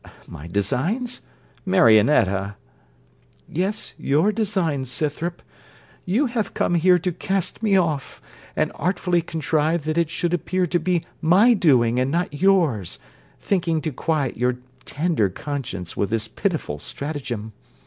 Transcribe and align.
'My 0.25 0.47
designs? 0.47 1.21
Marionetta!' 1.63 2.55
'Yes, 3.47 3.93
your 3.99 4.31
designs, 4.31 4.89
Scythrop. 4.89 5.43
You 6.07 6.25
have 6.25 6.55
come 6.55 6.73
here 6.73 6.97
to 6.97 7.11
cast 7.11 7.61
me 7.61 7.77
off, 7.77 8.19
and 8.55 8.71
artfully 8.73 9.21
contrive 9.21 9.83
that 9.83 9.99
it 9.99 10.09
should 10.09 10.33
appear 10.33 10.65
to 10.65 10.79
be 10.79 11.03
my 11.21 11.53
doing, 11.53 11.99
and 11.99 12.09
not 12.09 12.33
yours, 12.33 12.97
thinking 13.39 13.79
to 13.81 13.91
quiet 13.91 14.35
your 14.37 14.55
tender 14.85 15.29
conscience 15.29 15.95
with 15.95 16.09
this 16.09 16.27
pitiful 16.27 16.79
stratagem. 16.79 17.53